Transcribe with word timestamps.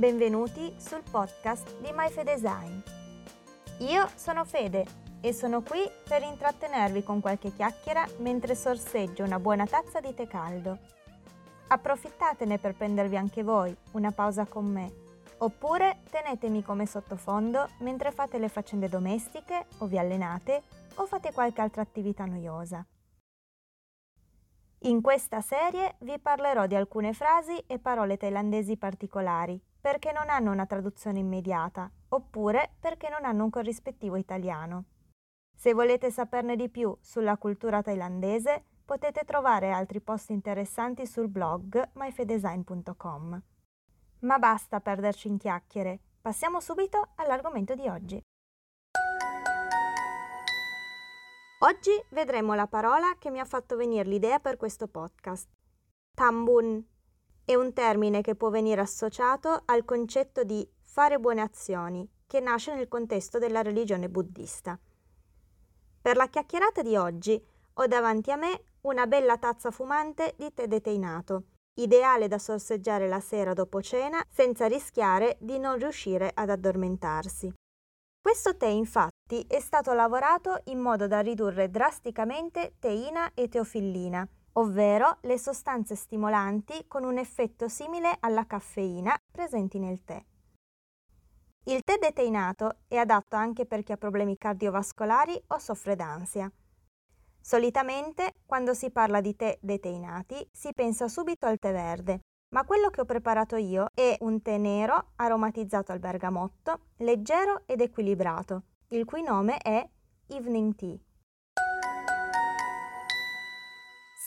Benvenuti 0.00 0.74
sul 0.78 1.02
podcast 1.10 1.78
di 1.82 1.90
MyFedesign. 1.92 2.80
Io 3.80 4.08
sono 4.14 4.46
Fede 4.46 4.86
e 5.20 5.34
sono 5.34 5.60
qui 5.60 5.80
per 6.08 6.22
intrattenervi 6.22 7.02
con 7.02 7.20
qualche 7.20 7.52
chiacchiera 7.52 8.06
mentre 8.20 8.54
sorseggio 8.54 9.24
una 9.24 9.38
buona 9.38 9.66
tazza 9.66 10.00
di 10.00 10.14
tè 10.14 10.26
caldo. 10.26 10.78
Approfittatene 11.68 12.56
per 12.56 12.76
prendervi 12.76 13.18
anche 13.18 13.42
voi 13.42 13.76
una 13.90 14.10
pausa 14.10 14.46
con 14.46 14.64
me, 14.72 14.90
oppure 15.36 15.98
tenetemi 16.08 16.62
come 16.62 16.86
sottofondo 16.86 17.68
mentre 17.80 18.10
fate 18.10 18.38
le 18.38 18.48
faccende 18.48 18.88
domestiche 18.88 19.66
o 19.80 19.84
vi 19.84 19.98
allenate 19.98 20.62
o 20.94 21.04
fate 21.04 21.30
qualche 21.34 21.60
altra 21.60 21.82
attività 21.82 22.24
noiosa. 22.24 22.82
In 24.84 25.02
questa 25.02 25.42
serie 25.42 25.96
vi 25.98 26.18
parlerò 26.18 26.64
di 26.64 26.74
alcune 26.74 27.12
frasi 27.12 27.62
e 27.66 27.78
parole 27.78 28.16
thailandesi 28.16 28.78
particolari, 28.78 29.62
perché 29.80 30.12
non 30.12 30.28
hanno 30.28 30.52
una 30.52 30.66
traduzione 30.66 31.18
immediata, 31.20 31.90
oppure 32.08 32.74
perché 32.78 33.08
non 33.08 33.24
hanno 33.24 33.44
un 33.44 33.50
corrispettivo 33.50 34.16
italiano. 34.16 34.84
Se 35.56 35.72
volete 35.72 36.10
saperne 36.10 36.56
di 36.56 36.68
più 36.68 36.96
sulla 37.00 37.36
cultura 37.36 37.82
thailandese, 37.82 38.64
potete 38.84 39.24
trovare 39.24 39.70
altri 39.70 40.00
post 40.00 40.30
interessanti 40.30 41.06
sul 41.06 41.28
blog 41.28 41.90
myfedesign.com. 41.94 43.42
Ma 44.20 44.38
basta 44.38 44.80
perderci 44.80 45.28
in 45.28 45.38
chiacchiere, 45.38 45.98
passiamo 46.20 46.60
subito 46.60 47.10
all'argomento 47.16 47.74
di 47.74 47.88
oggi. 47.88 48.20
Oggi 51.62 51.90
vedremo 52.10 52.54
la 52.54 52.66
parola 52.66 53.16
che 53.18 53.30
mi 53.30 53.38
ha 53.38 53.44
fatto 53.44 53.76
venire 53.76 54.08
l'idea 54.08 54.40
per 54.40 54.56
questo 54.56 54.88
podcast. 54.88 55.46
Tambun 56.14 56.82
è 57.50 57.56
un 57.56 57.72
termine 57.72 58.20
che 58.20 58.36
può 58.36 58.48
venire 58.48 58.80
associato 58.80 59.62
al 59.64 59.84
concetto 59.84 60.44
di 60.44 60.64
fare 60.82 61.18
buone 61.18 61.40
azioni, 61.40 62.08
che 62.28 62.38
nasce 62.38 62.72
nel 62.72 62.86
contesto 62.86 63.40
della 63.40 63.60
religione 63.60 64.08
buddista. 64.08 64.78
Per 66.00 66.16
la 66.16 66.28
chiacchierata 66.28 66.80
di 66.82 66.94
oggi 66.94 67.44
ho 67.74 67.86
davanti 67.88 68.30
a 68.30 68.36
me 68.36 68.66
una 68.82 69.08
bella 69.08 69.36
tazza 69.36 69.72
fumante 69.72 70.34
di 70.38 70.54
tè 70.54 70.68
deteinato, 70.68 71.46
ideale 71.80 72.28
da 72.28 72.38
sorseggiare 72.38 73.08
la 73.08 73.18
sera 73.18 73.52
dopo 73.52 73.82
cena 73.82 74.24
senza 74.28 74.66
rischiare 74.66 75.36
di 75.40 75.58
non 75.58 75.76
riuscire 75.76 76.30
ad 76.32 76.50
addormentarsi. 76.50 77.52
Questo 78.22 78.56
tè 78.56 78.68
infatti 78.68 79.44
è 79.48 79.58
stato 79.58 79.92
lavorato 79.92 80.60
in 80.66 80.78
modo 80.78 81.08
da 81.08 81.18
ridurre 81.18 81.68
drasticamente 81.68 82.74
teina 82.78 83.32
e 83.34 83.48
teofillina, 83.48 84.24
ovvero 84.52 85.18
le 85.22 85.38
sostanze 85.38 85.94
stimolanti 85.94 86.86
con 86.86 87.04
un 87.04 87.18
effetto 87.18 87.68
simile 87.68 88.16
alla 88.20 88.46
caffeina 88.46 89.16
presenti 89.30 89.78
nel 89.78 90.02
tè. 90.04 90.22
Il 91.64 91.82
tè 91.84 91.98
deteinato 91.98 92.78
è 92.88 92.96
adatto 92.96 93.36
anche 93.36 93.66
per 93.66 93.82
chi 93.82 93.92
ha 93.92 93.96
problemi 93.96 94.36
cardiovascolari 94.36 95.40
o 95.48 95.58
soffre 95.58 95.94
d'ansia. 95.94 96.50
Solitamente, 97.40 98.34
quando 98.46 98.74
si 98.74 98.90
parla 98.90 99.20
di 99.20 99.36
tè 99.36 99.58
deteinati, 99.60 100.48
si 100.50 100.72
pensa 100.74 101.08
subito 101.08 101.46
al 101.46 101.58
tè 101.58 101.72
verde, 101.72 102.20
ma 102.54 102.64
quello 102.64 102.90
che 102.90 103.00
ho 103.00 103.04
preparato 103.04 103.56
io 103.56 103.86
è 103.94 104.16
un 104.20 104.42
tè 104.42 104.58
nero 104.58 105.12
aromatizzato 105.16 105.92
al 105.92 106.00
bergamotto, 106.00 106.86
leggero 106.96 107.62
ed 107.66 107.80
equilibrato, 107.80 108.62
il 108.88 109.04
cui 109.04 109.22
nome 109.22 109.58
è 109.58 109.86
Evening 110.28 110.74
Tea. 110.74 110.98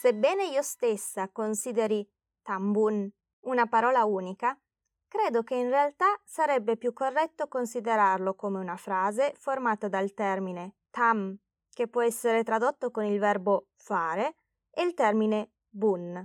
Sebbene 0.04 0.44
io 0.48 0.60
stessa 0.60 1.30
consideri 1.30 2.06
tambun 2.42 3.10
una 3.46 3.66
parola 3.66 4.04
unica, 4.04 4.54
credo 5.08 5.42
che 5.42 5.54
in 5.54 5.70
realtà 5.70 6.20
sarebbe 6.22 6.76
più 6.76 6.92
corretto 6.92 7.48
considerarlo 7.48 8.34
come 8.34 8.58
una 8.58 8.76
frase 8.76 9.32
formata 9.38 9.88
dal 9.88 10.12
termine 10.12 10.74
tam, 10.90 11.34
che 11.70 11.88
può 11.88 12.02
essere 12.02 12.42
tradotto 12.42 12.90
con 12.90 13.06
il 13.06 13.18
verbo 13.18 13.68
fare, 13.76 14.36
e 14.70 14.82
il 14.82 14.92
termine 14.92 15.52
bun, 15.70 16.22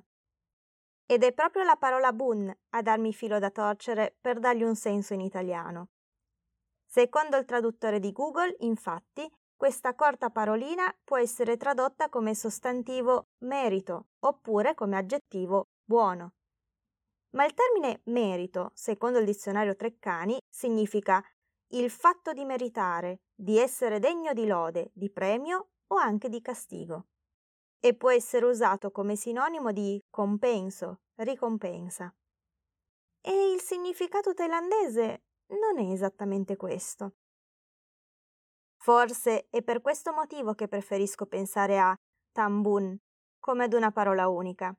ed 1.05 1.23
è 1.23 1.31
proprio 1.31 1.63
la 1.63 1.77
parola 1.77 2.11
bun 2.11 2.53
a 2.71 2.81
darmi 2.81 3.13
filo 3.13 3.39
da 3.39 3.49
torcere 3.49 4.17
per 4.19 4.39
dargli 4.39 4.63
un 4.63 4.75
senso 4.75 5.13
in 5.13 5.21
italiano. 5.21 5.91
Secondo 6.85 7.37
il 7.37 7.45
traduttore 7.45 8.01
di 8.01 8.11
Google, 8.11 8.57
infatti, 8.59 9.25
questa 9.59 9.93
corta 9.93 10.29
parolina 10.29 10.89
può 11.03 11.17
essere 11.17 11.57
tradotta 11.57 12.07
come 12.07 12.33
sostantivo 12.33 13.31
merito 13.39 14.11
oppure 14.19 14.73
come 14.73 14.95
aggettivo 14.95 15.67
buono. 15.83 16.35
Ma 17.31 17.43
il 17.43 17.53
termine 17.53 17.99
merito, 18.05 18.71
secondo 18.73 19.19
il 19.19 19.25
dizionario 19.25 19.75
Treccani, 19.75 20.39
significa 20.47 21.21
il 21.73 21.89
fatto 21.89 22.31
di 22.31 22.45
meritare, 22.45 23.23
di 23.35 23.57
essere 23.57 23.99
degno 23.99 24.31
di 24.31 24.47
lode, 24.47 24.91
di 24.93 25.11
premio 25.11 25.71
o 25.87 25.97
anche 25.97 26.29
di 26.29 26.39
castigo 26.39 27.07
e 27.81 27.93
può 27.95 28.11
essere 28.11 28.45
usato 28.45 28.91
come 28.91 29.17
sinonimo 29.17 29.73
di 29.73 30.01
compenso, 30.09 31.01
ricompensa. 31.15 32.15
E 33.19 33.51
il 33.51 33.59
significato 33.59 34.33
thailandese 34.33 35.23
non 35.47 35.79
è 35.79 35.91
esattamente 35.91 36.55
questo. 36.55 37.15
Forse 38.81 39.47
è 39.49 39.61
per 39.61 39.81
questo 39.81 40.13
motivo 40.13 40.53
che 40.53 40.69
preferisco 40.69 41.25
pensare 41.25 41.79
a 41.79 41.93
tambun 42.31 42.97
come 43.37 43.65
ad 43.65 43.73
una 43.73 43.91
parola 43.91 44.29
unica. 44.29 44.73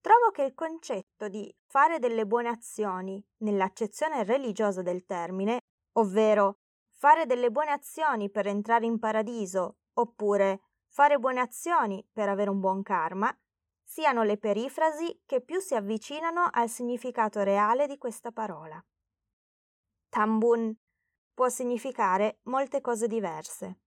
Trovo 0.00 0.30
che 0.32 0.42
il 0.42 0.54
concetto 0.54 1.28
di 1.28 1.54
fare 1.64 2.00
delle 2.00 2.26
buone 2.26 2.48
azioni 2.48 3.24
nell'accezione 3.38 4.24
religiosa 4.24 4.82
del 4.82 5.04
termine, 5.04 5.60
ovvero 5.92 6.58
fare 6.90 7.24
delle 7.24 7.52
buone 7.52 7.70
azioni 7.70 8.28
per 8.28 8.48
entrare 8.48 8.86
in 8.86 8.98
paradiso 8.98 9.76
oppure 9.94 10.62
fare 10.88 11.18
buone 11.18 11.40
azioni 11.40 12.04
per 12.12 12.28
avere 12.28 12.50
un 12.50 12.58
buon 12.58 12.82
karma, 12.82 13.32
siano 13.84 14.24
le 14.24 14.38
perifrasi 14.38 15.22
che 15.24 15.40
più 15.40 15.60
si 15.60 15.76
avvicinano 15.76 16.48
al 16.50 16.68
significato 16.68 17.42
reale 17.42 17.86
di 17.86 17.98
questa 17.98 18.32
parola. 18.32 18.84
Tambun 20.08 20.76
può 21.34 21.48
significare 21.48 22.38
molte 22.44 22.80
cose 22.80 23.06
diverse. 23.06 23.80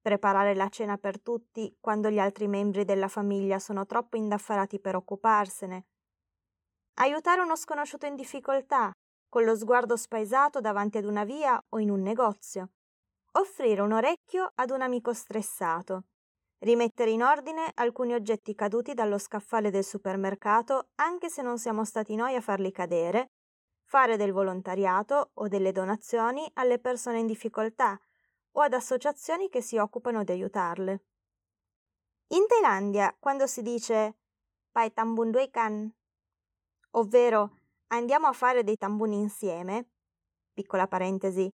Preparare 0.00 0.54
la 0.54 0.68
cena 0.68 0.96
per 0.96 1.20
tutti 1.20 1.76
quando 1.80 2.10
gli 2.10 2.18
altri 2.18 2.46
membri 2.46 2.84
della 2.84 3.08
famiglia 3.08 3.58
sono 3.58 3.86
troppo 3.86 4.16
indaffarati 4.16 4.80
per 4.80 4.96
occuparsene. 4.96 5.86
Aiutare 6.98 7.40
uno 7.40 7.56
sconosciuto 7.56 8.06
in 8.06 8.14
difficoltà, 8.14 8.92
con 9.28 9.44
lo 9.44 9.56
sguardo 9.56 9.96
spaesato 9.96 10.60
davanti 10.60 10.98
ad 10.98 11.04
una 11.04 11.24
via 11.24 11.60
o 11.70 11.78
in 11.78 11.90
un 11.90 12.02
negozio. 12.02 12.70
Offrire 13.32 13.80
un 13.80 13.92
orecchio 13.92 14.50
ad 14.54 14.70
un 14.70 14.82
amico 14.82 15.12
stressato 15.12 16.04
rimettere 16.64 17.10
in 17.10 17.22
ordine 17.22 17.70
alcuni 17.74 18.14
oggetti 18.14 18.54
caduti 18.54 18.94
dallo 18.94 19.18
scaffale 19.18 19.70
del 19.70 19.84
supermercato 19.84 20.88
anche 20.96 21.28
se 21.28 21.42
non 21.42 21.58
siamo 21.58 21.84
stati 21.84 22.14
noi 22.16 22.34
a 22.34 22.40
farli 22.40 22.72
cadere, 22.72 23.32
fare 23.94 24.16
del 24.16 24.32
volontariato 24.32 25.30
o 25.34 25.46
delle 25.46 25.70
donazioni 25.70 26.50
alle 26.54 26.80
persone 26.80 27.20
in 27.20 27.26
difficoltà 27.26 27.96
o 28.56 28.60
ad 28.60 28.72
associazioni 28.72 29.48
che 29.48 29.60
si 29.60 29.76
occupano 29.76 30.24
di 30.24 30.32
aiutarle. 30.32 31.04
In 32.30 32.44
Thailandia, 32.48 33.14
quando 33.16 33.46
si 33.46 33.62
dice 33.62 34.16
Pai 34.72 34.92
tambun 34.92 35.30
due 35.30 35.48
kan, 35.48 35.88
ovvero 36.90 37.58
andiamo 37.88 38.26
a 38.26 38.32
fare 38.32 38.64
dei 38.64 38.76
tambuni 38.76 39.16
insieme, 39.16 39.90
piccola 40.52 40.88
parentesi, 40.88 41.48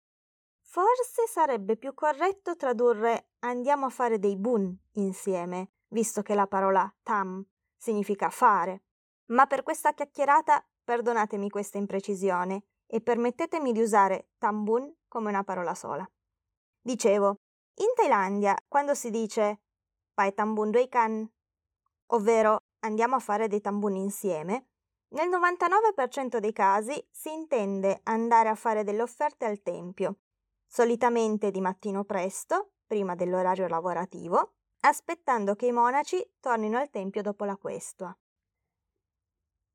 Forse 0.61 1.27
sarebbe 1.27 1.75
più 1.75 1.93
corretto 1.93 2.55
tradurre 2.55 3.31
andiamo 3.39 3.87
a 3.87 3.89
fare 3.89 4.19
dei 4.19 4.37
bun 4.37 4.73
insieme, 4.93 5.71
visto 5.89 6.21
che 6.21 6.35
la 6.35 6.47
parola 6.47 6.89
tam 7.01 7.43
significa 7.75 8.29
fare. 8.29 8.83
Ma 9.31 9.45
per 9.47 9.63
questa 9.63 9.93
chiacchierata 9.93 10.63
perdonatemi 10.89 11.51
questa 11.51 11.77
imprecisione 11.77 12.63
e 12.87 12.99
permettetemi 12.99 13.73
di 13.73 13.79
usare 13.79 14.29
tambun 14.39 14.91
come 15.07 15.29
una 15.29 15.43
parola 15.43 15.75
sola. 15.75 16.03
Dicevo, 16.81 17.35
in 17.75 17.93
Thailandia 17.95 18.55
quando 18.67 18.95
si 18.95 19.11
dice 19.11 19.59
pai 20.15 20.33
tambun 20.33 20.71
doi 20.71 20.89
kan, 20.89 21.31
ovvero 22.07 22.57
andiamo 22.79 23.17
a 23.17 23.19
fare 23.19 23.47
dei 23.47 23.61
tambun 23.61 23.97
insieme, 23.97 24.69
nel 25.09 25.29
99% 25.29 26.39
dei 26.39 26.53
casi 26.53 27.07
si 27.11 27.31
intende 27.31 27.99
andare 28.05 28.49
a 28.49 28.55
fare 28.55 28.83
delle 28.83 29.03
offerte 29.03 29.45
al 29.45 29.61
tempio 29.61 30.21
solitamente 30.65 31.51
di 31.51 31.61
mattino 31.61 32.03
presto, 32.03 32.71
prima 32.87 33.13
dell'orario 33.13 33.67
lavorativo, 33.67 34.53
aspettando 34.79 35.53
che 35.53 35.67
i 35.67 35.71
monaci 35.71 36.37
tornino 36.39 36.79
al 36.79 36.89
tempio 36.89 37.21
dopo 37.21 37.45
la 37.45 37.57
questua. 37.57 38.11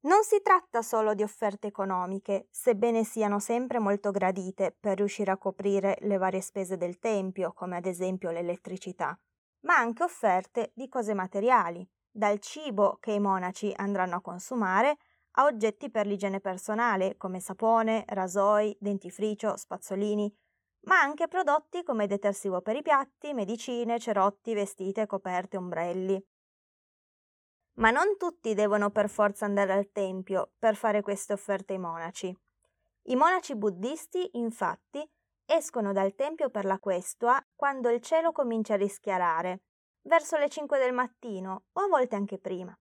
Non 0.04 0.22
si 0.22 0.42
tratta 0.42 0.82
solo 0.82 1.14
di 1.14 1.22
offerte 1.22 1.66
economiche, 1.66 2.48
sebbene 2.50 3.04
siano 3.04 3.38
sempre 3.38 3.78
molto 3.78 4.10
gradite 4.10 4.76
per 4.78 4.98
riuscire 4.98 5.30
a 5.30 5.38
coprire 5.38 5.96
le 6.00 6.18
varie 6.18 6.42
spese 6.42 6.76
del 6.76 6.98
tempio, 6.98 7.54
come 7.54 7.76
ad 7.76 7.86
esempio 7.86 8.30
l'elettricità, 8.30 9.18
ma 9.60 9.76
anche 9.76 10.02
offerte 10.02 10.72
di 10.74 10.90
cose 10.90 11.14
materiali, 11.14 11.88
dal 12.10 12.38
cibo 12.38 12.98
che 13.00 13.12
i 13.12 13.18
monaci 13.18 13.72
andranno 13.74 14.16
a 14.16 14.20
consumare 14.20 14.98
a 15.36 15.44
oggetti 15.44 15.90
per 15.90 16.06
l'igiene 16.06 16.38
personale 16.38 17.16
come 17.16 17.40
sapone, 17.40 18.04
rasoi, 18.06 18.76
dentifricio, 18.78 19.56
spazzolini, 19.56 20.30
ma 20.82 21.00
anche 21.00 21.28
prodotti 21.28 21.82
come 21.82 22.06
detersivo 22.06 22.60
per 22.60 22.76
i 22.76 22.82
piatti, 22.82 23.32
medicine, 23.32 23.98
cerotti, 23.98 24.52
vestite, 24.52 25.06
coperte, 25.06 25.56
ombrelli. 25.56 26.22
Ma 27.74 27.90
non 27.90 28.16
tutti 28.16 28.54
devono 28.54 28.90
per 28.90 29.08
forza 29.08 29.44
andare 29.44 29.72
al 29.72 29.90
tempio 29.90 30.52
per 30.58 30.76
fare 30.76 31.02
queste 31.02 31.32
offerte 31.32 31.72
ai 31.72 31.78
monaci. 31.78 32.36
I 33.06 33.16
monaci 33.16 33.56
buddisti, 33.56 34.30
infatti, 34.38 35.06
escono 35.44 35.92
dal 35.92 36.14
tempio 36.14 36.50
per 36.50 36.64
la 36.64 36.78
questua 36.78 37.44
quando 37.54 37.90
il 37.90 38.00
cielo 38.00 38.32
comincia 38.32 38.74
a 38.74 38.78
rischiarare, 38.78 39.62
verso 40.02 40.36
le 40.36 40.48
5 40.48 40.78
del 40.78 40.92
mattino 40.92 41.64
o 41.72 41.80
a 41.82 41.88
volte 41.88 42.14
anche 42.14 42.38
prima. 42.38 42.76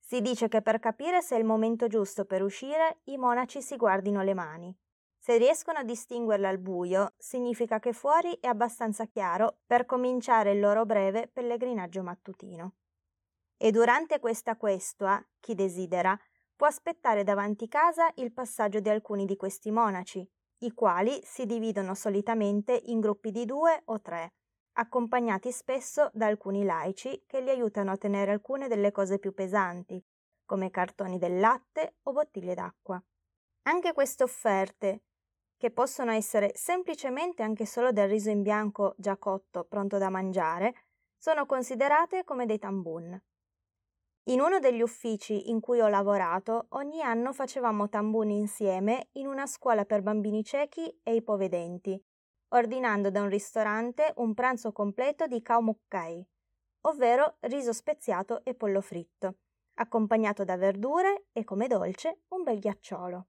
Si 0.00 0.20
dice 0.20 0.48
che 0.48 0.62
per 0.62 0.80
capire 0.80 1.22
se 1.22 1.36
è 1.36 1.38
il 1.38 1.44
momento 1.44 1.86
giusto 1.86 2.24
per 2.24 2.42
uscire 2.42 3.00
i 3.04 3.16
monaci 3.16 3.62
si 3.62 3.76
guardino 3.76 4.22
le 4.22 4.34
mani. 4.34 4.76
Se 5.16 5.36
riescono 5.36 5.78
a 5.78 5.84
distinguerle 5.84 6.48
al 6.48 6.58
buio, 6.58 7.12
significa 7.18 7.78
che 7.78 7.92
fuori 7.92 8.36
è 8.40 8.46
abbastanza 8.46 9.04
chiaro 9.06 9.58
per 9.66 9.84
cominciare 9.84 10.52
il 10.52 10.60
loro 10.60 10.86
breve 10.86 11.28
pellegrinaggio 11.28 12.02
mattutino. 12.02 12.72
E 13.60 13.72
durante 13.72 14.20
questa 14.20 14.56
questua, 14.56 15.20
chi 15.40 15.54
desidera, 15.54 16.16
può 16.54 16.68
aspettare 16.68 17.24
davanti 17.24 17.66
casa 17.66 18.10
il 18.16 18.32
passaggio 18.32 18.78
di 18.78 18.88
alcuni 18.88 19.24
di 19.24 19.36
questi 19.36 19.72
monaci, 19.72 20.26
i 20.58 20.72
quali 20.72 21.20
si 21.24 21.44
dividono 21.44 21.94
solitamente 21.94 22.80
in 22.86 23.00
gruppi 23.00 23.32
di 23.32 23.44
due 23.44 23.82
o 23.86 24.00
tre, 24.00 24.34
accompagnati 24.74 25.50
spesso 25.50 26.08
da 26.12 26.26
alcuni 26.26 26.64
laici 26.64 27.24
che 27.26 27.40
li 27.40 27.50
aiutano 27.50 27.90
a 27.90 27.96
tenere 27.96 28.30
alcune 28.30 28.68
delle 28.68 28.92
cose 28.92 29.18
più 29.18 29.34
pesanti, 29.34 30.00
come 30.44 30.70
cartoni 30.70 31.18
del 31.18 31.40
latte 31.40 31.96
o 32.04 32.12
bottiglie 32.12 32.54
d'acqua. 32.54 33.02
Anche 33.62 33.92
queste 33.92 34.22
offerte, 34.22 35.02
che 35.56 35.72
possono 35.72 36.12
essere 36.12 36.52
semplicemente 36.54 37.42
anche 37.42 37.66
solo 37.66 37.90
del 37.90 38.08
riso 38.08 38.30
in 38.30 38.42
bianco 38.42 38.94
già 38.96 39.16
cotto, 39.16 39.64
pronto 39.64 39.98
da 39.98 40.10
mangiare, 40.10 40.74
sono 41.16 41.44
considerate 41.44 42.22
come 42.22 42.46
dei 42.46 42.58
tambun. 42.58 43.20
In 44.28 44.42
uno 44.42 44.58
degli 44.58 44.82
uffici 44.82 45.48
in 45.48 45.58
cui 45.58 45.80
ho 45.80 45.88
lavorato, 45.88 46.66
ogni 46.70 47.00
anno 47.00 47.32
facevamo 47.32 47.88
tambuni 47.88 48.36
insieme 48.36 49.08
in 49.12 49.26
una 49.26 49.46
scuola 49.46 49.86
per 49.86 50.02
bambini 50.02 50.44
ciechi 50.44 51.00
e 51.02 51.14
ipovedenti, 51.14 51.98
ordinando 52.48 53.10
da 53.10 53.22
un 53.22 53.30
ristorante 53.30 54.12
un 54.16 54.34
pranzo 54.34 54.70
completo 54.70 55.26
di 55.26 55.40
kaumukkai, 55.40 56.26
ovvero 56.82 57.36
riso 57.40 57.72
speziato 57.72 58.44
e 58.44 58.54
pollo 58.54 58.82
fritto, 58.82 59.36
accompagnato 59.76 60.44
da 60.44 60.58
verdure 60.58 61.28
e 61.32 61.42
come 61.44 61.66
dolce 61.66 62.24
un 62.28 62.42
bel 62.42 62.58
ghiacciolo. 62.58 63.26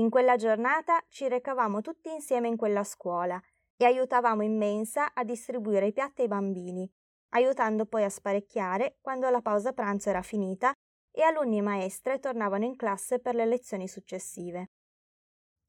In 0.00 0.10
quella 0.10 0.34
giornata 0.34 1.04
ci 1.08 1.28
recavamo 1.28 1.82
tutti 1.82 2.10
insieme 2.10 2.48
in 2.48 2.56
quella 2.56 2.82
scuola 2.82 3.40
e 3.76 3.84
aiutavamo 3.84 4.42
in 4.42 4.56
mensa 4.56 5.14
a 5.14 5.22
distribuire 5.22 5.86
i 5.86 5.92
piatti 5.92 6.22
ai 6.22 6.28
bambini, 6.28 6.90
aiutando 7.30 7.86
poi 7.86 8.04
a 8.04 8.10
sparecchiare 8.10 8.98
quando 9.00 9.28
la 9.30 9.40
pausa 9.40 9.72
pranzo 9.72 10.08
era 10.08 10.22
finita 10.22 10.72
e 11.10 11.22
alunni 11.22 11.58
e 11.58 11.62
maestre 11.62 12.18
tornavano 12.18 12.64
in 12.64 12.76
classe 12.76 13.18
per 13.18 13.34
le 13.34 13.46
lezioni 13.46 13.88
successive. 13.88 14.70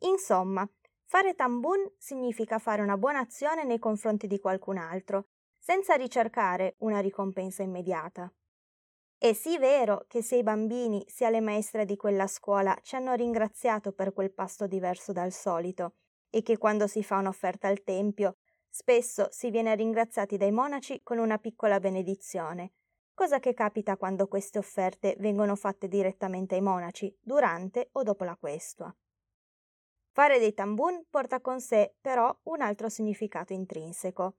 Insomma, 0.04 0.68
Fare 1.12 1.36
tambun 1.36 1.92
significa 1.98 2.58
fare 2.58 2.82
una 2.82 2.96
buona 2.96 3.20
azione 3.20 3.66
nei 3.66 3.80
confronti 3.80 4.28
di 4.28 4.40
qualcun 4.40 4.78
altro, 4.78 5.26
senza 5.60 5.96
ricercare 5.96 6.76
una 6.78 7.02
ricompensa 7.02 7.64
immediata. 7.64 8.34
È 9.18 9.34
sì 9.34 9.58
vero 9.58 10.06
che 10.08 10.22
sia 10.22 10.38
i 10.38 10.44
bambini 10.44 11.04
sia 11.10 11.30
le 11.30 11.42
maestre 11.42 11.84
di 11.84 11.98
quella 11.98 12.28
scuola 12.28 12.74
ci 12.82 12.96
hanno 12.96 13.14
ringraziato 13.14 13.92
per 13.92 14.14
quel 14.14 14.32
pasto 14.32 14.68
diverso 14.68 15.12
dal 15.12 15.34
solito 15.34 15.96
e 16.30 16.44
che 16.44 16.58
quando 16.58 16.88
si 16.88 17.04
fa 17.04 17.18
un'offerta 17.18 17.68
al 17.68 17.84
tempio 17.84 18.38
spesso 18.72 19.28
si 19.32 19.52
viene 19.52 19.76
ringraziati 19.76 20.38
dai 20.38 20.52
monaci 20.52 21.02
con 21.04 21.18
una 21.18 21.38
piccola 21.38 21.80
benedizione, 21.82 22.72
cosa 23.14 23.40
che 23.40 23.54
capita 23.54 23.98
quando 23.98 24.28
queste 24.28 24.58
offerte 24.58 25.16
vengono 25.20 25.56
fatte 25.56 25.90
direttamente 25.90 26.56
ai 26.56 26.62
monaci 26.62 27.16
durante 27.22 27.90
o 27.92 28.04
dopo 28.04 28.24
la 28.24 28.38
questua. 28.38 28.96
Fare 30.14 30.40
dei 30.40 30.54
tambun 30.54 31.06
porta 31.10 31.42
con 31.42 31.60
sé 31.60 31.96
però 32.00 32.36
un 32.44 32.62
altro 32.62 32.90
significato 32.90 33.54
intrinseco. 33.54 34.36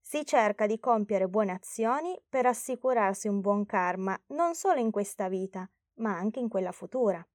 Si 0.00 0.24
cerca 0.24 0.66
di 0.66 0.78
compiere 0.78 1.28
buone 1.28 1.52
azioni 1.52 2.18
per 2.28 2.46
assicurarsi 2.46 3.28
un 3.28 3.40
buon 3.40 3.66
karma 3.66 4.18
non 4.28 4.54
solo 4.54 4.80
in 4.80 4.90
questa 4.90 5.28
vita, 5.28 5.68
ma 5.94 6.16
anche 6.16 6.38
in 6.38 6.48
quella 6.48 6.72
futura. 6.72 7.26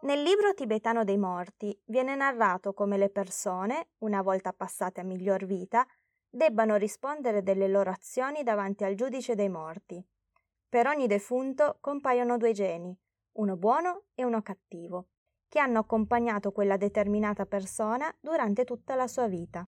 Nel 0.00 0.22
libro 0.22 0.54
tibetano 0.54 1.02
dei 1.02 1.18
morti 1.18 1.76
viene 1.86 2.14
narrato 2.14 2.72
come 2.72 2.96
le 2.96 3.10
persone, 3.10 3.88
una 3.98 4.22
volta 4.22 4.52
passate 4.52 5.00
a 5.00 5.04
miglior 5.04 5.44
vita, 5.44 5.84
debbano 6.30 6.76
rispondere 6.76 7.42
delle 7.42 7.66
loro 7.66 7.90
azioni 7.90 8.44
davanti 8.44 8.84
al 8.84 8.94
giudice 8.94 9.34
dei 9.34 9.48
morti. 9.48 10.00
Per 10.68 10.86
ogni 10.86 11.08
defunto 11.08 11.78
compaiono 11.80 12.36
due 12.36 12.52
geni, 12.52 12.96
uno 13.38 13.56
buono 13.56 14.04
e 14.14 14.24
uno 14.24 14.40
cattivo 14.40 15.08
che 15.48 15.58
hanno 15.58 15.80
accompagnato 15.80 16.52
quella 16.52 16.76
determinata 16.76 17.44
persona 17.46 18.14
durante 18.20 18.64
tutta 18.64 18.94
la 18.94 19.08
sua 19.08 19.26
vita. 19.26 19.66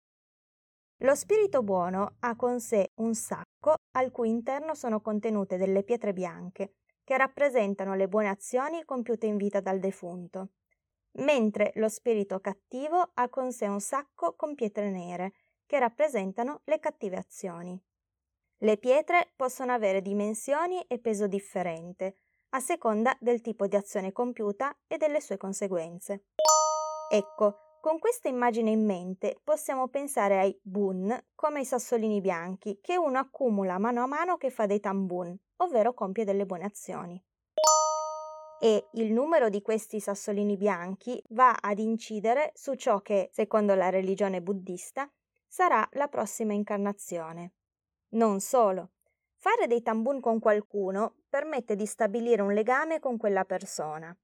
Lo 0.99 1.15
spirito 1.15 1.63
buono 1.63 2.15
ha 2.21 2.35
con 2.35 2.61
sé 2.61 2.93
un 2.95 3.15
sacco 3.15 3.75
al 3.97 4.11
cui 4.11 4.31
interno 4.31 4.75
sono 4.75 5.03
contenute 5.03 5.59
delle 5.59 5.83
pietre 5.83 6.15
bianche, 6.15 6.77
che 7.05 7.17
rappresentano 7.17 7.95
le 7.95 8.09
buone 8.09 8.29
azioni 8.29 8.85
compiute 8.85 9.27
in 9.27 9.37
vita 9.37 9.61
dal 9.61 9.79
defunto, 9.79 10.49
mentre 11.19 11.73
lo 11.77 11.89
spirito 11.89 12.41
cattivo 12.41 13.11
ha 13.15 13.29
con 13.29 13.53
sé 13.53 13.67
un 13.67 13.81
sacco 13.81 14.35
con 14.35 14.55
pietre 14.55 14.91
nere, 14.91 15.35
che 15.67 15.79
rappresentano 15.79 16.63
le 16.65 16.81
cattive 16.81 17.17
azioni. 17.17 17.81
Le 18.59 18.79
pietre 18.79 19.33
possono 19.37 19.73
avere 19.73 20.01
dimensioni 20.01 20.83
e 20.83 20.99
peso 20.99 21.27
differente, 21.27 22.17
a 22.51 22.61
seconda 22.61 23.17
del 23.21 23.41
tipo 23.41 23.67
di 23.67 23.77
azione 23.77 24.13
compiuta 24.13 24.77
e 24.87 24.97
delle 24.97 25.21
sue 25.21 25.37
conseguenze. 25.37 26.27
Ecco, 27.11 27.64
con 27.85 27.99
questa 27.99 28.29
immagine 28.29 28.71
in 28.71 28.83
mente 28.83 29.39
possiamo 29.45 29.89
pensare 29.89 30.39
ai 30.39 30.59
bun 30.63 31.15
come 31.35 31.59
ai 31.59 31.67
sassolini 31.67 32.23
bianchi 32.23 32.79
che 32.81 32.97
uno 32.97 33.19
accumula 33.19 33.77
mano 33.77 34.03
a 34.03 34.07
mano 34.07 34.39
che 34.39 34.49
fa 34.49 34.65
dei 34.65 34.81
tambun, 34.81 35.39
ovvero 35.57 35.93
compie 35.93 36.25
delle 36.25 36.47
buone 36.47 36.65
azioni. 36.65 37.23
E 38.59 38.89
il 38.93 39.13
numero 39.13 39.51
di 39.51 39.61
questi 39.61 40.01
sassolini 40.01 40.57
bianchi 40.57 41.23
va 41.29 41.59
ad 41.61 41.79
incidere 41.79 42.53
su 42.55 42.73
ciò 42.73 43.03
che, 43.03 43.29
secondo 43.31 43.75
la 43.75 43.91
religione 43.91 44.41
buddista, 44.41 45.07
sarà 45.47 45.87
la 45.93 46.09
prossima 46.09 46.55
incarnazione. 46.55 47.53
Non 48.13 48.41
solo, 48.41 48.93
Fare 49.37 49.67
dei 49.67 49.83
tambun 49.83 50.21
con 50.21 50.39
qualcuno 50.39 51.17
permette 51.29 51.77
di 51.77 51.85
stabilire 51.85 52.41
un 52.41 52.55
legame 52.55 52.99
con 52.99 53.19
quella 53.19 53.45
persona. 53.45 54.17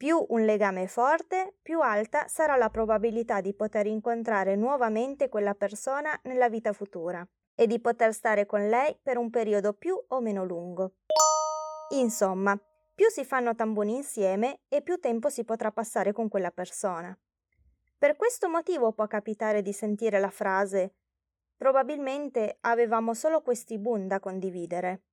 Più 0.00 0.24
un 0.30 0.46
legame 0.46 0.84
è 0.84 0.86
forte, 0.86 1.56
più 1.60 1.82
alta 1.82 2.26
sarà 2.26 2.56
la 2.56 2.70
probabilità 2.70 3.42
di 3.42 3.52
poter 3.52 3.84
incontrare 3.84 4.56
nuovamente 4.56 5.28
quella 5.28 5.54
persona 5.54 6.18
nella 6.22 6.48
vita 6.48 6.72
futura 6.72 7.22
e 7.54 7.66
di 7.66 7.78
poter 7.82 8.14
stare 8.14 8.46
con 8.46 8.66
lei 8.66 8.98
per 9.02 9.18
un 9.18 9.28
periodo 9.28 9.74
più 9.74 10.02
o 10.08 10.20
meno 10.22 10.42
lungo. 10.42 10.94
Insomma, 11.90 12.58
più 12.94 13.10
si 13.10 13.26
fanno 13.26 13.54
tambuni 13.54 13.94
insieme 13.94 14.60
e 14.68 14.80
più 14.80 14.98
tempo 15.00 15.28
si 15.28 15.44
potrà 15.44 15.70
passare 15.70 16.14
con 16.14 16.30
quella 16.30 16.50
persona. 16.50 17.14
Per 17.98 18.16
questo 18.16 18.48
motivo 18.48 18.92
può 18.92 19.06
capitare 19.06 19.60
di 19.60 19.74
sentire 19.74 20.18
la 20.18 20.30
frase 20.30 20.94
Probabilmente 21.60 22.56
avevamo 22.62 23.12
solo 23.12 23.42
questi 23.42 23.76
bun 23.76 24.08
da 24.08 24.18
condividere. 24.18 25.09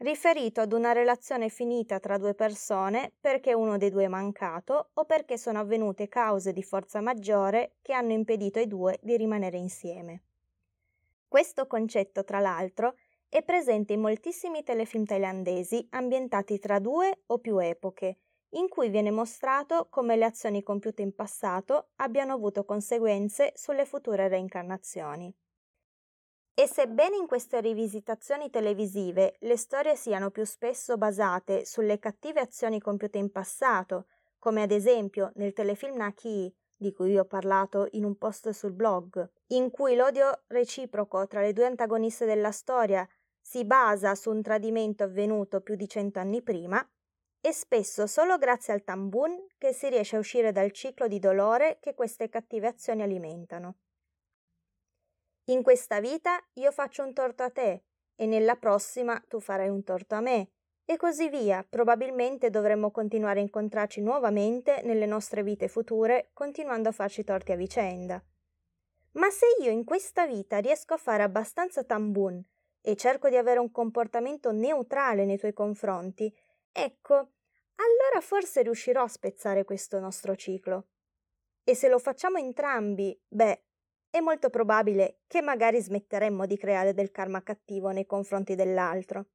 Riferito 0.00 0.60
ad 0.60 0.72
una 0.72 0.92
relazione 0.92 1.48
finita 1.48 1.98
tra 1.98 2.18
due 2.18 2.32
persone 2.32 3.14
perché 3.20 3.52
uno 3.52 3.76
dei 3.78 3.90
due 3.90 4.04
è 4.04 4.08
mancato 4.08 4.90
o 4.92 5.04
perché 5.04 5.36
sono 5.36 5.58
avvenute 5.58 6.06
cause 6.06 6.52
di 6.52 6.62
forza 6.62 7.00
maggiore 7.00 7.78
che 7.82 7.94
hanno 7.94 8.12
impedito 8.12 8.60
ai 8.60 8.68
due 8.68 9.00
di 9.02 9.16
rimanere 9.16 9.56
insieme. 9.56 10.22
Questo 11.26 11.66
concetto, 11.66 12.22
tra 12.22 12.38
l'altro, 12.38 12.94
è 13.28 13.42
presente 13.42 13.92
in 13.92 14.00
moltissimi 14.00 14.62
telefilm 14.62 15.04
thailandesi 15.04 15.88
ambientati 15.90 16.60
tra 16.60 16.78
due 16.78 17.22
o 17.26 17.38
più 17.38 17.58
epoche, 17.58 18.18
in 18.50 18.68
cui 18.68 18.90
viene 18.90 19.10
mostrato 19.10 19.88
come 19.90 20.14
le 20.14 20.26
azioni 20.26 20.62
compiute 20.62 21.02
in 21.02 21.12
passato 21.12 21.88
abbiano 21.96 22.34
avuto 22.34 22.64
conseguenze 22.64 23.50
sulle 23.56 23.84
future 23.84 24.28
reincarnazioni. 24.28 25.34
E 26.60 26.66
sebbene 26.66 27.14
in 27.14 27.28
queste 27.28 27.60
rivisitazioni 27.60 28.50
televisive 28.50 29.36
le 29.42 29.56
storie 29.56 29.94
siano 29.94 30.32
più 30.32 30.42
spesso 30.42 30.96
basate 30.96 31.64
sulle 31.64 32.00
cattive 32.00 32.40
azioni 32.40 32.80
compiute 32.80 33.16
in 33.16 33.30
passato, 33.30 34.06
come 34.40 34.62
ad 34.62 34.72
esempio 34.72 35.30
nel 35.36 35.52
telefilm 35.52 35.94
Naki, 35.94 36.52
di 36.76 36.92
cui 36.92 37.10
vi 37.10 37.18
ho 37.18 37.26
parlato 37.26 37.86
in 37.92 38.04
un 38.04 38.18
post 38.18 38.48
sul 38.48 38.72
blog, 38.72 39.24
in 39.50 39.70
cui 39.70 39.94
l'odio 39.94 40.42
reciproco 40.48 41.28
tra 41.28 41.42
le 41.42 41.52
due 41.52 41.64
antagoniste 41.64 42.26
della 42.26 42.50
storia 42.50 43.08
si 43.40 43.64
basa 43.64 44.16
su 44.16 44.32
un 44.32 44.42
tradimento 44.42 45.04
avvenuto 45.04 45.60
più 45.60 45.76
di 45.76 45.86
cento 45.86 46.18
anni 46.18 46.42
prima, 46.42 46.84
è 47.40 47.52
spesso 47.52 48.08
solo 48.08 48.36
grazie 48.36 48.72
al 48.72 48.82
tambun 48.82 49.46
che 49.58 49.72
si 49.72 49.88
riesce 49.88 50.16
a 50.16 50.18
uscire 50.18 50.50
dal 50.50 50.72
ciclo 50.72 51.06
di 51.06 51.20
dolore 51.20 51.78
che 51.80 51.94
queste 51.94 52.28
cattive 52.28 52.66
azioni 52.66 53.02
alimentano. 53.02 53.76
In 55.50 55.62
questa 55.62 55.98
vita 55.98 56.38
io 56.54 56.70
faccio 56.70 57.02
un 57.02 57.14
torto 57.14 57.42
a 57.42 57.50
te 57.50 57.84
e 58.14 58.26
nella 58.26 58.56
prossima 58.56 59.22
tu 59.26 59.40
farai 59.40 59.70
un 59.70 59.82
torto 59.82 60.14
a 60.14 60.20
me 60.20 60.50
e 60.84 60.98
così 60.98 61.30
via. 61.30 61.64
Probabilmente 61.66 62.50
dovremmo 62.50 62.90
continuare 62.90 63.40
a 63.40 63.42
incontrarci 63.42 64.02
nuovamente 64.02 64.82
nelle 64.84 65.06
nostre 65.06 65.42
vite 65.42 65.68
future, 65.68 66.30
continuando 66.34 66.90
a 66.90 66.92
farci 66.92 67.24
torti 67.24 67.52
a 67.52 67.56
vicenda. 67.56 68.22
Ma 69.12 69.30
se 69.30 69.46
io 69.62 69.70
in 69.70 69.84
questa 69.84 70.26
vita 70.26 70.58
riesco 70.58 70.92
a 70.92 70.98
fare 70.98 71.22
abbastanza 71.22 71.82
tambun 71.82 72.44
e 72.82 72.94
cerco 72.94 73.30
di 73.30 73.36
avere 73.36 73.58
un 73.58 73.70
comportamento 73.70 74.52
neutrale 74.52 75.24
nei 75.24 75.38
tuoi 75.38 75.54
confronti, 75.54 76.30
ecco, 76.70 77.14
allora 77.14 78.20
forse 78.20 78.60
riuscirò 78.60 79.02
a 79.02 79.08
spezzare 79.08 79.64
questo 79.64 79.98
nostro 79.98 80.36
ciclo. 80.36 80.88
E 81.64 81.74
se 81.74 81.88
lo 81.88 81.98
facciamo 81.98 82.36
entrambi, 82.36 83.18
beh, 83.26 83.67
è 84.10 84.20
molto 84.20 84.50
probabile 84.50 85.20
che 85.26 85.42
magari 85.42 85.80
smetteremmo 85.80 86.46
di 86.46 86.56
creare 86.56 86.94
del 86.94 87.10
karma 87.10 87.42
cattivo 87.42 87.90
nei 87.90 88.06
confronti 88.06 88.54
dell'altro. 88.54 89.26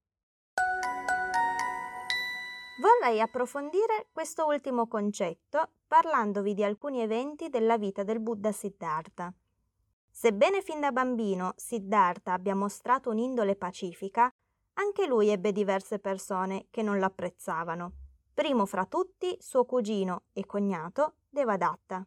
Vorrei 2.82 3.22
approfondire 3.22 4.08
questo 4.12 4.46
ultimo 4.46 4.88
concetto 4.88 5.70
parlandovi 5.88 6.54
di 6.54 6.64
alcuni 6.64 7.02
eventi 7.02 7.50
della 7.50 7.78
vita 7.78 8.04
del 8.04 8.20
Buddha 8.20 8.52
Siddhartha. 8.52 9.32
Sebbene 10.10 10.62
fin 10.62 10.80
da 10.80 10.92
bambino 10.92 11.54
Siddhartha 11.56 12.34
abbia 12.34 12.56
mostrato 12.56 13.10
un'indole 13.10 13.56
pacifica, 13.56 14.34
anche 14.74 15.06
lui 15.06 15.30
ebbe 15.30 15.52
diverse 15.52 16.00
persone 16.00 16.68
che 16.72 16.82
non 16.82 16.98
l'apprezzavano. 16.98 17.92
Primo 18.34 18.66
fra 18.66 18.86
tutti 18.86 19.38
suo 19.40 19.66
cugino 19.66 20.24
e 20.34 20.46
cognato 20.46 21.18
Devadatta. 21.30 22.06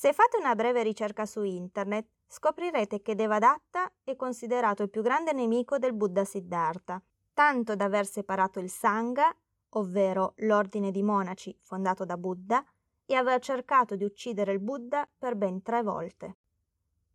Se 0.00 0.12
fate 0.12 0.36
una 0.36 0.54
breve 0.54 0.84
ricerca 0.84 1.26
su 1.26 1.42
internet, 1.42 2.06
scoprirete 2.28 3.02
che 3.02 3.16
Devadatta 3.16 3.90
è 4.04 4.14
considerato 4.14 4.84
il 4.84 4.90
più 4.90 5.02
grande 5.02 5.32
nemico 5.32 5.76
del 5.78 5.92
Buddha 5.92 6.24
Siddhartha, 6.24 7.02
tanto 7.34 7.74
da 7.74 7.86
aver 7.86 8.06
separato 8.06 8.60
il 8.60 8.70
Sangha, 8.70 9.34
ovvero 9.70 10.34
l'ordine 10.36 10.92
di 10.92 11.02
monaci 11.02 11.58
fondato 11.62 12.04
da 12.04 12.16
Buddha, 12.16 12.64
e 13.06 13.14
aver 13.16 13.40
cercato 13.40 13.96
di 13.96 14.04
uccidere 14.04 14.52
il 14.52 14.60
Buddha 14.60 15.04
per 15.18 15.34
ben 15.34 15.62
tre 15.62 15.82
volte. 15.82 16.36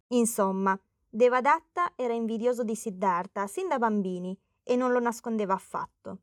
Insomma, 0.07 0.77
Devadatta 1.07 1.93
era 1.95 2.11
invidioso 2.11 2.65
di 2.65 2.75
Siddhartha 2.75 3.47
sin 3.47 3.69
da 3.69 3.77
bambini 3.77 4.37
e 4.61 4.75
non 4.75 4.91
lo 4.91 4.99
nascondeva 4.99 5.53
affatto. 5.53 6.17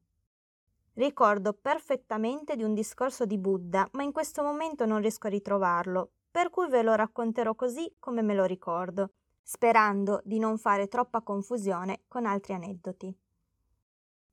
Ricordo 0.92 1.54
perfettamente 1.54 2.54
di 2.54 2.64
un 2.64 2.74
discorso 2.74 3.24
di 3.24 3.38
Buddha, 3.38 3.88
ma 3.92 4.02
in 4.02 4.12
questo 4.12 4.42
momento 4.42 4.84
non 4.84 5.00
riesco 5.00 5.26
a 5.26 5.30
ritrovarlo, 5.30 6.10
per 6.30 6.50
cui 6.50 6.68
ve 6.68 6.82
lo 6.82 6.94
racconterò 6.94 7.54
così 7.54 7.96
come 7.98 8.22
me 8.22 8.34
lo 8.34 8.44
ricordo, 8.44 9.12
sperando 9.42 10.20
di 10.24 10.38
non 10.38 10.58
fare 10.58 10.86
troppa 10.88 11.22
confusione 11.22 12.02
con 12.06 12.26
altri 12.26 12.54
aneddoti. 12.54 13.14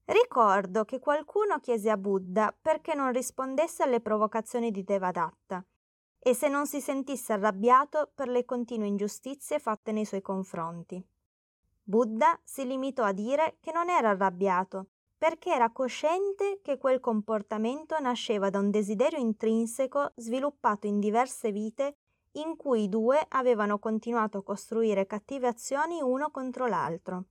Ricordo 0.06 0.86
che 0.86 1.00
qualcuno 1.00 1.60
chiese 1.60 1.90
a 1.90 1.98
Buddha 1.98 2.56
perché 2.60 2.94
non 2.94 3.12
rispondesse 3.12 3.84
alle 3.84 4.00
provocazioni 4.00 4.72
di 4.72 4.84
Devadatta 4.84 5.66
e 6.20 6.34
se 6.34 6.48
non 6.48 6.66
si 6.68 6.80
sentisse 6.80 7.34
arrabbiato 7.34 8.12
per 8.14 8.28
le 8.28 8.46
continue 8.46 8.88
ingiustizie 8.88 9.60
fatte 9.60 9.92
nei 9.92 10.06
suoi 10.06 10.22
confronti. 10.22 11.04
Buddha 11.84 12.40
si 12.44 12.66
limitò 12.66 13.04
a 13.04 13.12
dire 13.12 13.58
che 13.60 13.72
non 13.72 13.90
era 13.90 14.10
arrabbiato, 14.10 14.88
perché 15.18 15.52
era 15.52 15.72
cosciente 15.72 16.60
che 16.62 16.78
quel 16.78 17.00
comportamento 17.00 17.98
nasceva 18.00 18.50
da 18.50 18.60
un 18.60 18.70
desiderio 18.70 19.18
intrinseco 19.18 20.12
sviluppato 20.16 20.86
in 20.86 21.00
diverse 21.00 21.52
vite 21.52 21.96
in 22.34 22.56
cui 22.56 22.84
i 22.84 22.90
due 22.90 23.26
avevano 23.30 23.80
continuato 23.80 24.38
a 24.38 24.44
costruire 24.44 25.08
cattive 25.08 25.48
azioni 25.48 26.02
uno 26.02 26.30
contro 26.30 26.68
l'altro. 26.68 27.24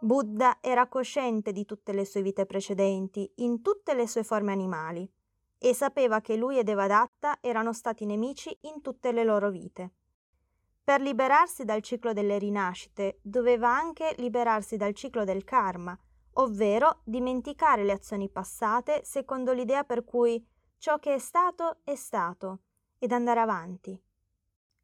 Buddha 0.00 0.58
era 0.60 0.88
cosciente 0.88 1.52
di 1.52 1.64
tutte 1.64 1.92
le 1.92 2.04
sue 2.04 2.20
vite 2.20 2.44
precedenti, 2.46 3.30
in 3.36 3.62
tutte 3.62 3.94
le 3.94 4.06
sue 4.06 4.22
forme 4.22 4.52
animali, 4.52 5.08
e 5.56 5.72
sapeva 5.72 6.20
che 6.20 6.36
lui 6.36 6.58
e 6.58 6.64
Devadatta 6.64 7.38
erano 7.40 7.72
stati 7.72 8.04
nemici 8.04 8.54
in 8.62 8.82
tutte 8.82 9.12
le 9.12 9.24
loro 9.24 9.50
vite. 9.50 9.92
Per 10.82 11.00
liberarsi 11.00 11.64
dal 11.64 11.80
ciclo 11.80 12.12
delle 12.12 12.36
rinascite, 12.38 13.20
doveva 13.22 13.74
anche 13.74 14.14
liberarsi 14.18 14.76
dal 14.76 14.92
ciclo 14.92 15.24
del 15.24 15.44
karma, 15.44 15.98
ovvero 16.34 17.00
dimenticare 17.04 17.84
le 17.84 17.92
azioni 17.92 18.28
passate 18.28 19.02
secondo 19.04 19.52
l'idea 19.52 19.84
per 19.84 20.04
cui 20.04 20.44
ciò 20.78 20.98
che 20.98 21.14
è 21.14 21.18
stato 21.18 21.78
è 21.84 21.94
stato 21.94 22.60
ed 22.98 23.12
andare 23.12 23.40
avanti. 23.40 24.00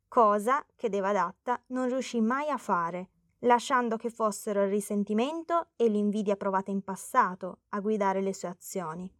Cosa 0.08 0.64
che 0.74 0.88
Devadatta 0.88 1.62
non 1.68 1.88
riuscì 1.88 2.20
mai 2.20 2.48
a 2.48 2.56
fare, 2.56 3.10
lasciando 3.40 3.96
che 3.96 4.10
fossero 4.10 4.62
il 4.64 4.70
risentimento 4.70 5.68
e 5.76 5.88
l'invidia 5.88 6.36
provata 6.36 6.70
in 6.70 6.82
passato 6.82 7.60
a 7.70 7.80
guidare 7.80 8.20
le 8.20 8.34
sue 8.34 8.48
azioni. 8.48 9.10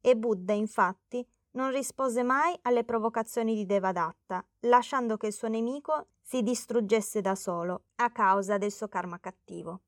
E 0.00 0.16
Buddha, 0.16 0.52
infatti, 0.52 1.26
non 1.52 1.70
rispose 1.70 2.22
mai 2.22 2.56
alle 2.62 2.84
provocazioni 2.84 3.54
di 3.54 3.66
Devadatta, 3.66 4.44
lasciando 4.60 5.16
che 5.16 5.28
il 5.28 5.32
suo 5.32 5.48
nemico 5.48 6.08
si 6.20 6.42
distruggesse 6.42 7.20
da 7.20 7.34
solo 7.34 7.84
a 7.96 8.10
causa 8.10 8.58
del 8.58 8.72
suo 8.72 8.88
karma 8.88 9.20
cattivo. 9.20 9.82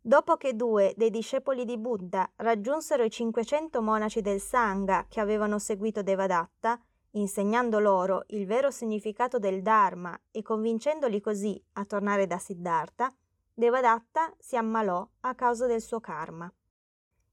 Dopo 0.00 0.36
che 0.36 0.54
due 0.54 0.94
dei 0.96 1.10
discepoli 1.10 1.64
di 1.64 1.76
Buddha 1.76 2.30
raggiunsero 2.36 3.02
i 3.04 3.10
500 3.10 3.82
monaci 3.82 4.20
del 4.20 4.40
Sangha 4.40 5.06
che 5.08 5.20
avevano 5.20 5.58
seguito 5.58 6.02
Devadatta, 6.02 6.80
insegnando 7.12 7.78
loro 7.78 8.24
il 8.28 8.46
vero 8.46 8.70
significato 8.70 9.38
del 9.38 9.60
Dharma 9.60 10.18
e 10.30 10.42
convincendoli 10.42 11.20
così 11.20 11.62
a 11.72 11.84
tornare 11.84 12.26
da 12.26 12.38
Siddhartha, 12.38 13.12
Devadatta 13.52 14.32
si 14.38 14.56
ammalò 14.56 15.06
a 15.20 15.34
causa 15.34 15.66
del 15.66 15.80
suo 15.80 16.00
karma. 16.00 16.50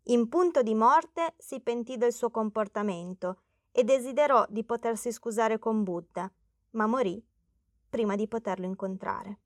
In 0.07 0.27
punto 0.27 0.63
di 0.63 0.73
morte 0.73 1.35
si 1.37 1.61
pentì 1.61 1.97
del 1.97 2.13
suo 2.13 2.31
comportamento 2.31 3.41
e 3.71 3.83
desiderò 3.83 4.45
di 4.49 4.63
potersi 4.63 5.11
scusare 5.11 5.59
con 5.59 5.83
Buddha, 5.83 6.31
ma 6.71 6.87
morì 6.87 7.23
prima 7.89 8.15
di 8.15 8.27
poterlo 8.27 8.65
incontrare. 8.65 9.39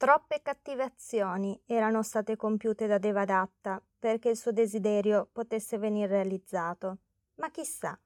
Troppe 0.00 0.40
cattive 0.40 0.82
azioni 0.82 1.60
erano 1.66 2.02
state 2.02 2.34
compiute 2.34 2.86
da 2.86 2.96
Devadatta 2.96 3.82
perché 3.98 4.30
il 4.30 4.36
suo 4.38 4.50
desiderio 4.50 5.28
potesse 5.30 5.76
venire 5.76 6.06
realizzato, 6.06 7.00
ma 7.34 7.50
chissà, 7.50 8.00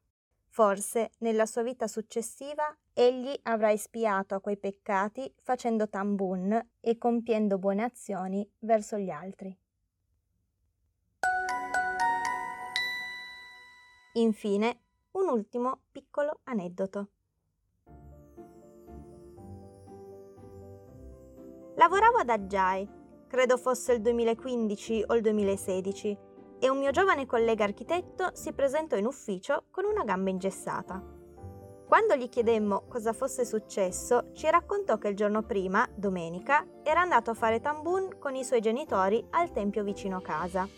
forse 0.49 1.13
nella 1.19 1.47
sua 1.47 1.63
vita 1.63 1.87
successiva 1.87 2.77
egli 2.93 3.33
avrà 3.45 3.71
espiato 3.71 4.35
a 4.35 4.41
quei 4.41 4.57
peccati 4.57 5.33
facendo 5.41 5.89
tambun 5.89 6.71
e 6.81 6.99
compiendo 6.99 7.59
buone 7.59 7.85
azioni 7.85 8.45
verso 8.59 8.99
gli 8.99 9.11
altri. 9.11 9.57
Infine, 14.15 14.81
un 15.13 15.29
ultimo 15.29 15.83
piccolo 15.93 16.41
aneddoto. 16.43 17.11
Lavoravo 21.77 22.19
ad 22.19 22.29
Aggiai, 22.29 22.89
credo 23.27 23.57
fosse 23.57 23.95
il 23.95 24.01
2015 24.01 25.05
o 25.09 25.15
il 25.15 25.23
2016, 25.23 26.19
e 26.61 26.71
un 26.71 26.79
mio 26.79 26.93
giovane 26.93 27.27
collega 27.27 27.65
architetto 27.65 28.31
si 28.33 28.53
presentò 28.53 28.97
in 28.97 29.07
ufficio 29.07 29.65
con 29.73 29.85
una 29.85 30.05
gamba 30.05 30.31
ingessata. 30.31 31.03
Quando 31.87 32.15
gli 32.15 32.29
chiedemmo 32.29 32.87
cosa 32.89 33.13
fosse 33.13 33.45
successo, 33.45 34.31
ci 34.35 34.49
raccontò 34.49 34.99
che 34.99 35.09
il 35.09 35.17
giorno 35.17 35.43
prima, 35.43 35.87
domenica, 35.95 36.65
era 36.85 37.01
andato 37.01 37.33
a 37.33 37.35
fare 37.35 37.61
tambun 37.61 38.19
con 38.21 38.37
i 38.37 38.45
suoi 38.45 38.61
genitori 38.61 39.27
al 39.31 39.51
tempio 39.51 39.83
vicino 39.83 40.21
casa. 40.21 40.69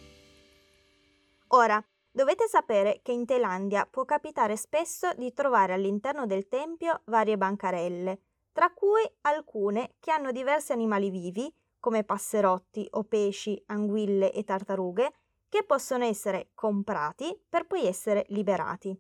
Ora, 1.49 1.83
dovete 2.11 2.49
sapere 2.49 3.01
che 3.03 3.13
in 3.13 3.27
Thailandia 3.27 3.87
può 3.89 4.07
capitare 4.07 4.57
spesso 4.57 5.11
di 5.15 5.33
trovare 5.35 5.75
all'interno 5.75 6.25
del 6.25 6.49
tempio 6.49 7.03
varie 7.05 7.37
bancarelle, 7.37 8.21
tra 8.57 8.71
cui 8.71 9.03
alcune 9.21 9.97
che 10.01 10.11
hanno 10.11 10.33
diversi 10.33 10.73
animali 10.73 11.11
vivi, 11.11 11.53
come 11.79 12.05
passerotti 12.05 12.89
o 12.93 13.05
pesci, 13.05 13.63
anguille 13.67 14.33
e 14.33 14.45
tartarughe, 14.45 15.13
che 15.51 15.63
possono 15.63 16.05
essere 16.05 16.53
comprati 16.55 17.39
per 17.51 17.67
poi 17.67 17.85
essere 17.85 18.25
liberati. 18.29 18.99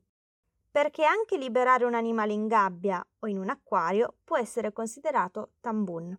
Perché 0.71 1.07
anche 1.07 1.39
liberare 1.39 1.87
un 1.87 1.95
animale 1.95 2.35
in 2.35 2.49
gabbia 2.49 3.03
o 3.21 3.29
in 3.29 3.39
un 3.39 3.49
acquario 3.49 4.17
può 4.25 4.37
essere 4.37 4.75
considerato 4.75 5.53
tambun. 5.61 6.15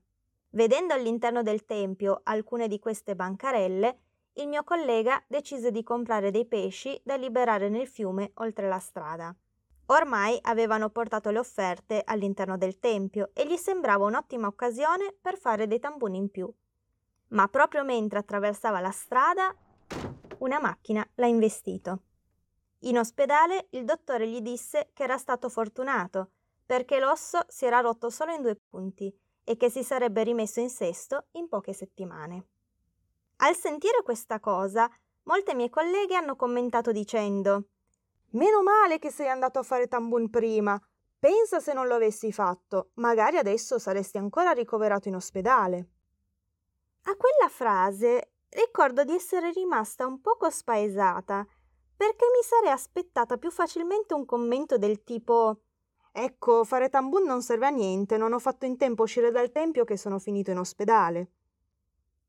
Vedendo 0.49 0.95
all'interno 0.95 1.43
del 1.43 1.63
tempio 1.63 2.21
alcune 2.23 2.67
di 2.67 2.79
queste 2.79 3.15
bancarelle, 3.15 3.99
il 4.33 4.47
mio 4.47 4.63
collega 4.63 5.23
decise 5.27 5.69
di 5.69 5.83
comprare 5.83 6.31
dei 6.31 6.47
pesci 6.47 6.99
da 7.03 7.15
liberare 7.15 7.69
nel 7.69 7.87
fiume 7.87 8.31
oltre 8.37 8.67
la 8.67 8.79
strada. 8.79 9.35
Ormai 9.89 10.37
avevano 10.41 10.89
portato 10.89 11.29
le 11.29 11.39
offerte 11.39 12.01
all'interno 12.03 12.57
del 12.57 12.79
tempio 12.79 13.29
e 13.33 13.47
gli 13.47 13.55
sembrava 13.55 14.05
un'ottima 14.05 14.47
occasione 14.47 15.15
per 15.19 15.37
fare 15.37 15.65
dei 15.65 15.79
tambuni 15.79 16.17
in 16.17 16.29
più. 16.29 16.51
Ma 17.29 17.47
proprio 17.47 17.83
mentre 17.85 18.19
attraversava 18.19 18.81
la 18.81 18.91
strada, 18.91 19.55
una 20.39 20.59
macchina 20.59 21.07
l'ha 21.15 21.25
investito. 21.25 22.01
In 22.81 22.97
ospedale 22.97 23.67
il 23.71 23.85
dottore 23.85 24.27
gli 24.27 24.41
disse 24.41 24.89
che 24.93 25.03
era 25.03 25.17
stato 25.17 25.49
fortunato 25.49 26.31
perché 26.65 26.99
l'osso 26.99 27.39
si 27.47 27.65
era 27.65 27.79
rotto 27.79 28.09
solo 28.09 28.33
in 28.33 28.41
due 28.41 28.59
punti 28.69 29.13
e 29.43 29.55
che 29.55 29.69
si 29.69 29.83
sarebbe 29.83 30.23
rimesso 30.23 30.59
in 30.59 30.69
sesto 30.69 31.27
in 31.31 31.47
poche 31.47 31.71
settimane. 31.71 32.47
Al 33.37 33.55
sentire 33.55 34.03
questa 34.03 34.41
cosa, 34.41 34.89
molte 35.23 35.55
mie 35.55 35.69
colleghe 35.69 36.15
hanno 36.15 36.35
commentato 36.35 36.91
dicendo 36.91 37.69
Meno 38.31 38.61
male 38.61 38.99
che 38.99 39.11
sei 39.11 39.29
andato 39.29 39.59
a 39.59 39.63
fare 39.63 39.87
tambun 39.87 40.29
prima. 40.29 40.79
Pensa 41.19 41.59
se 41.59 41.73
non 41.73 41.87
lo 41.87 41.95
avessi 41.95 42.31
fatto, 42.31 42.91
magari 42.95 43.37
adesso 43.37 43.79
saresti 43.79 44.17
ancora 44.17 44.51
ricoverato 44.51 45.07
in 45.07 45.15
ospedale. 45.15 45.87
A 47.03 47.15
quella 47.15 47.49
frase 47.49 48.31
ricordo 48.49 49.03
di 49.03 49.13
essere 49.13 49.51
rimasta 49.51 50.05
un 50.05 50.21
poco 50.21 50.49
spaesata 50.49 51.45
perché 51.95 52.25
mi 52.35 52.43
sarei 52.43 52.71
aspettata 52.71 53.37
più 53.37 53.49
facilmente 53.49 54.13
un 54.13 54.25
commento 54.25 54.77
del 54.77 55.03
tipo 55.03 55.61
Ecco, 56.19 56.63
fare 56.63 56.89
tambun 56.89 57.25
non 57.25 57.43
serve 57.43 57.67
a 57.67 57.69
niente, 57.69 58.17
non 58.17 58.33
ho 58.33 58.39
fatto 58.39 58.65
in 58.65 58.75
tempo 58.75 59.03
a 59.03 59.05
uscire 59.05 59.29
dal 59.29 59.51
tempio 59.51 59.83
che 59.83 59.97
sono 59.97 60.17
finito 60.17 60.49
in 60.49 60.57
ospedale. 60.57 61.29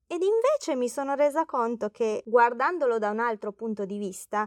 Ed 0.07 0.21
invece 0.21 0.77
mi 0.77 0.91
sono 0.91 1.15
resa 1.15 1.47
conto 1.47 1.89
che, 1.89 2.23
guardandolo 2.27 2.99
da 2.99 3.09
un 3.09 3.19
altro 3.19 3.51
punto 3.53 3.87
di 3.87 3.97
vista, 3.97 4.47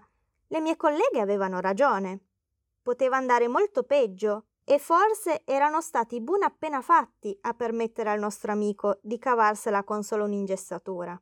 le 0.51 0.60
mie 0.60 0.75
colleghe 0.75 1.22
avevano 1.22 1.60
ragione. 1.60 2.20
Poteva 2.81 3.15
andare 3.15 3.48
molto 3.48 3.84
peggio 3.84 4.46
e 4.65 4.79
forse 4.79 5.43
erano 5.46 5.81
stati 5.81 6.15
i 6.15 6.22
bun 6.22 6.43
appena 6.43 6.81
fatti 6.81 7.38
a 7.41 7.53
permettere 7.53 8.10
al 8.10 8.20
nostro 8.20 8.51
amico 8.51 9.00
di 9.01 9.17
cavarsela 9.17 9.84
con 9.84 10.03
solo 10.03 10.25
un'ingessatura. 10.25 11.20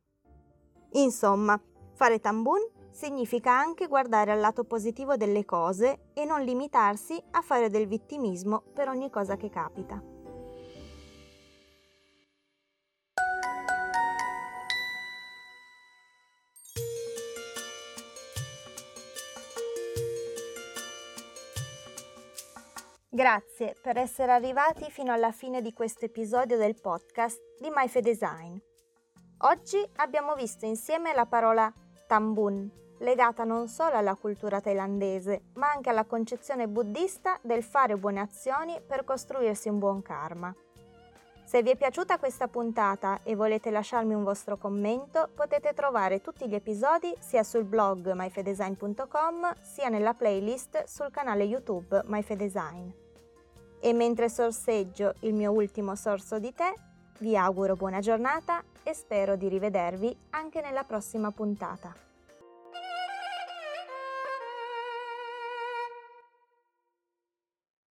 Insomma, 0.94 1.62
fare 1.94 2.20
tambun 2.20 2.60
significa 2.92 3.52
anche 3.52 3.88
guardare 3.88 4.32
al 4.32 4.40
lato 4.40 4.64
positivo 4.64 5.16
delle 5.16 5.46
cose 5.46 6.10
e 6.14 6.26
non 6.26 6.42
limitarsi 6.42 7.22
a 7.32 7.42
fare 7.42 7.70
del 7.70 7.88
vittimismo 7.88 8.64
per 8.74 8.90
ogni 8.90 9.12
cosa 9.12 9.38
che 9.38 9.50
capita. 9.50 10.19
Grazie 23.20 23.76
per 23.82 23.98
essere 23.98 24.32
arrivati 24.32 24.90
fino 24.90 25.12
alla 25.12 25.34
fine 25.34 25.62
di 25.62 25.74
questo 25.74 26.06
episodio 26.06 26.56
del 26.56 26.80
podcast 26.80 27.38
di 27.60 27.70
MyFe 27.70 28.00
Design. 28.00 28.56
Oggi 29.40 29.86
abbiamo 29.98 30.36
visto 30.36 30.66
insieme 30.66 31.14
la 31.14 31.26
parola 31.26 31.70
tambun, 32.08 32.72
legata 33.00 33.44
non 33.44 33.68
solo 33.68 33.98
alla 33.98 34.16
cultura 34.16 34.62
thailandese, 34.62 35.50
ma 35.56 35.70
anche 35.70 35.90
alla 35.90 36.06
concezione 36.06 36.70
buddista 36.70 37.38
del 37.42 37.62
fare 37.62 37.98
buone 37.98 38.22
azioni 38.22 38.80
per 38.80 39.04
costruirsi 39.04 39.68
un 39.68 39.80
buon 39.80 40.02
karma. 40.02 40.56
Se 41.44 41.62
vi 41.62 41.72
è 41.72 41.76
piaciuta 41.76 42.20
questa 42.20 42.48
puntata 42.48 43.20
e 43.24 43.36
volete 43.36 43.70
lasciarmi 43.70 44.14
un 44.14 44.24
vostro 44.24 44.56
commento, 44.56 45.28
potete 45.36 45.74
trovare 45.74 46.22
tutti 46.22 46.48
gli 46.48 46.56
episodi 46.56 47.14
sia 47.20 47.44
sul 47.44 47.66
blog 47.66 48.14
myfedesign.com 48.14 49.56
sia 49.60 49.90
nella 49.90 50.14
playlist 50.14 50.86
sul 50.86 51.12
canale 51.12 51.44
YouTube 51.44 52.04
MyFedesign. 52.06 53.08
E 53.80 53.94
mentre 53.94 54.30
sorseggio 54.30 55.14
il 55.22 55.34
mio 55.34 55.52
ultimo 55.52 55.96
sorso 55.96 56.39
di 56.39 56.54
tè, 56.54 56.74
vi 57.20 57.36
auguro 57.36 57.76
buona 57.76 58.00
giornata 58.00 58.63
e 58.84 58.94
spero 58.94 59.36
di 59.36 59.48
rivedervi 59.48 60.15
anche 60.32 60.62
nella 60.62 60.84
prossima 60.84 61.32
puntata. 61.32 62.09